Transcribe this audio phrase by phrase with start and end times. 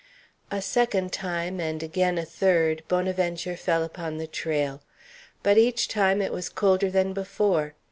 [0.49, 4.81] A second time, and again a third, Bonaventure fell upon the trail.
[5.43, 7.75] But each time it was colder than before.